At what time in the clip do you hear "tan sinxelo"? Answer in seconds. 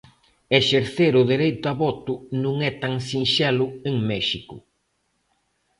2.81-3.67